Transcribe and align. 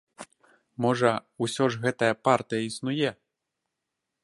Можа, 0.85 1.11
усё 1.47 1.63
ж 1.75 1.83
гэтая 1.85 2.09
партыя 2.29 2.61
існуе? 2.71 3.09